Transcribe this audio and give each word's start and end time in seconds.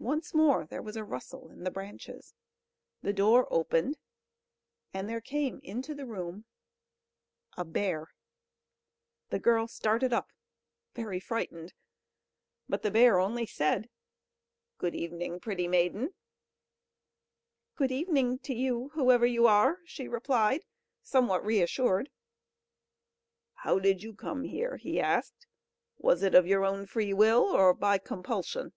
Once 0.00 0.32
more 0.32 0.64
there 0.64 0.80
was 0.80 0.94
a 0.96 1.02
rustle 1.02 1.50
in 1.50 1.64
the 1.64 1.72
branches; 1.72 2.32
the 3.02 3.12
door 3.12 3.48
opened, 3.52 3.98
and 4.94 5.08
there 5.08 5.20
came 5.20 5.58
into 5.64 5.92
the 5.92 6.06
room 6.06 6.44
a 7.56 7.64
bear! 7.64 8.06
The 9.30 9.40
girl 9.40 9.66
started 9.66 10.12
up, 10.12 10.30
very 10.94 11.18
frightened; 11.18 11.74
but 12.68 12.82
the 12.82 12.92
bear 12.92 13.18
only 13.18 13.44
said: 13.44 13.90
"Good 14.78 14.94
evening, 14.94 15.40
pretty 15.40 15.66
maiden!" 15.66 16.14
"Good 17.74 17.90
evening 17.90 18.38
to 18.44 18.54
you, 18.54 18.90
whoever 18.90 19.26
you 19.26 19.48
are," 19.48 19.80
she 19.84 20.06
replied, 20.06 20.60
somewhat 21.02 21.44
reassured. 21.44 22.08
"How 23.52 23.80
did 23.80 24.04
you 24.04 24.14
come 24.14 24.44
here?" 24.44 24.76
he 24.76 25.00
asked. 25.00 25.48
"Was 25.96 26.22
it 26.22 26.36
of 26.36 26.46
your 26.46 26.64
own 26.64 26.86
free 26.86 27.12
will, 27.12 27.42
or 27.42 27.74
by 27.74 27.98
compulsion?" 27.98 28.72